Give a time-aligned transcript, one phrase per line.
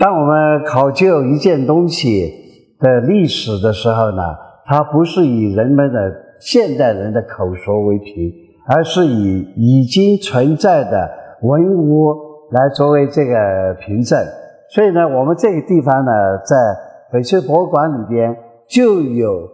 [0.00, 2.32] 当我们考究一件东西
[2.78, 4.22] 的历史的时候呢，
[4.64, 5.98] 它不是以人们的
[6.40, 8.32] 现代人的口说为凭，
[8.66, 11.10] 而是以已经存在的
[11.42, 12.14] 文物
[12.50, 14.18] 来作为这个凭证。
[14.70, 16.10] 所以呢，我们这个地方呢，
[16.46, 16.56] 在
[17.12, 18.34] 翡翠博物馆里边
[18.70, 19.50] 就有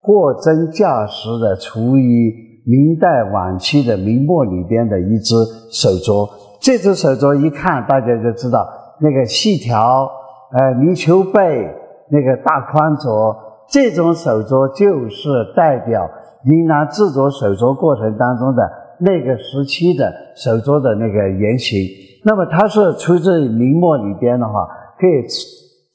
[0.00, 2.32] 货真价实的处于
[2.64, 5.34] 明代晚期的明末里边的一只
[5.72, 6.30] 手镯。
[6.60, 8.64] 这只手镯一看，大家就知道
[9.00, 10.10] 那个细条，
[10.52, 11.70] 呃，泥鳅背，
[12.08, 13.36] 那个大宽镯，
[13.68, 16.08] 这种手镯就是代表
[16.44, 18.70] 云南制作手镯过程当中的
[19.00, 21.78] 那个时期的手镯的那个原型。
[22.24, 24.66] 那么它是出自明末里边的话，
[24.98, 25.26] 可以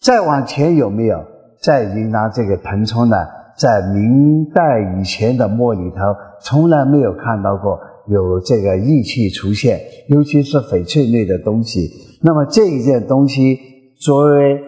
[0.01, 1.19] 再往前有没有？
[1.61, 3.17] 在云南这个腾冲呢，
[3.57, 5.97] 在明代以前的末里头，
[6.39, 11.89] 从来没有看到过有这个玉器出现，尤其是翡翠类的东西。
[12.21, 13.59] 那么这一件东西
[13.99, 14.59] 作为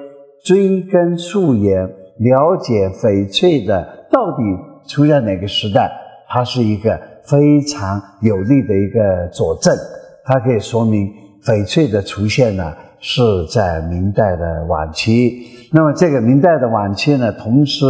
[0.46, 1.86] 追根溯源，
[2.20, 4.44] 了解翡翠的到底
[4.88, 5.92] 出在哪个时代，
[6.30, 9.76] 它是一个非常有力的一个佐证，
[10.24, 11.12] 它可以说明。
[11.44, 15.42] 翡翠的出现呢，是在明代的晚期。
[15.72, 17.84] 那么这个明代的晚期呢，同时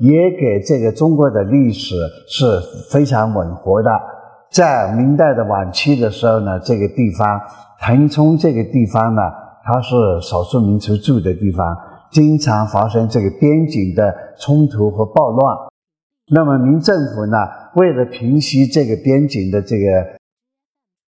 [0.00, 1.94] 也给这个中国的历史
[2.28, 2.44] 是
[2.90, 3.90] 非常吻合的。
[4.52, 7.40] 在明代的晚期的时候呢，这个地方
[7.80, 9.22] 腾冲这个地方呢，
[9.62, 11.76] 它是少数民族住的地方，
[12.10, 15.56] 经常发生这个边境的冲突和暴乱。
[16.32, 17.36] 那么明政府呢，
[17.74, 19.86] 为了平息这个边境的这个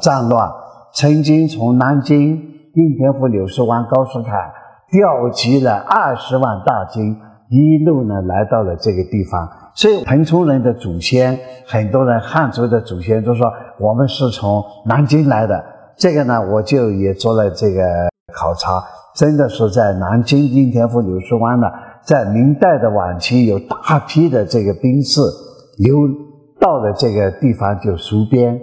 [0.03, 0.51] 战乱。
[0.95, 2.33] 曾经从南京
[2.75, 4.53] 应天府柳树湾高速坎
[4.91, 7.17] 调集了二十万大军，
[7.53, 9.47] 一路呢来到了这个地方。
[9.75, 13.47] 所以腾冲人的祖先，很多人汉族的祖先都说
[13.79, 15.63] 我们是从南京来的。
[15.97, 17.83] 这个呢，我就也做了这个
[18.35, 18.83] 考察，
[19.15, 21.67] 真的是在南京应天府柳树湾呢，
[22.03, 25.21] 在明代的晚期有大批的这个兵士
[25.79, 25.95] 流
[26.59, 28.59] 到了这个地方，就戍边。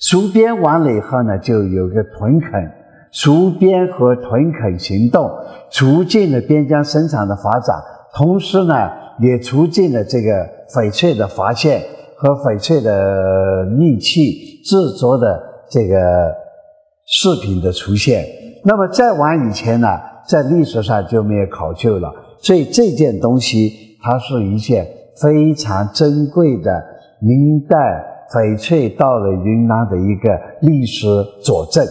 [0.00, 2.70] 戍边完了以后呢，就有个屯垦，
[3.12, 5.30] 戍边和屯垦行动
[5.70, 7.76] 促进了边疆生产的发展，
[8.16, 10.30] 同时呢，也促进了这个
[10.68, 11.82] 翡翠的发现
[12.16, 15.96] 和翡翠的利器制作的这个
[17.06, 18.24] 饰品的出现。
[18.64, 19.88] 那么再往以前呢，
[20.28, 23.72] 在历史上就没有考究了，所以这件东西
[24.02, 24.86] 它是一件
[25.20, 26.82] 非常珍贵的
[27.20, 27.76] 明代。
[28.30, 30.30] 翡翠到了云南的一个
[30.62, 31.06] 历史
[31.44, 31.86] 佐证。